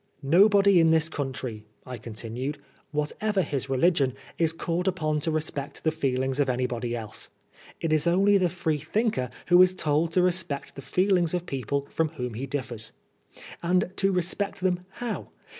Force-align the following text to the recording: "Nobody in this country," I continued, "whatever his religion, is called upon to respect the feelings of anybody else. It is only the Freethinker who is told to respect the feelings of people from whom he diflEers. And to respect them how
"Nobody 0.23 0.79
in 0.79 0.89
this 0.89 1.09
country," 1.09 1.67
I 1.85 1.99
continued, 1.99 2.57
"whatever 2.89 3.43
his 3.43 3.69
religion, 3.69 4.15
is 4.39 4.51
called 4.51 4.87
upon 4.87 5.19
to 5.19 5.29
respect 5.29 5.83
the 5.83 5.91
feelings 5.91 6.39
of 6.39 6.49
anybody 6.49 6.95
else. 6.95 7.29
It 7.79 7.93
is 7.93 8.07
only 8.07 8.39
the 8.39 8.49
Freethinker 8.49 9.29
who 9.49 9.61
is 9.61 9.75
told 9.75 10.11
to 10.13 10.23
respect 10.23 10.73
the 10.73 10.81
feelings 10.81 11.35
of 11.35 11.45
people 11.45 11.85
from 11.91 12.09
whom 12.17 12.33
he 12.33 12.47
diflEers. 12.47 12.93
And 13.61 13.91
to 13.97 14.11
respect 14.11 14.61
them 14.61 14.79
how 14.93 15.27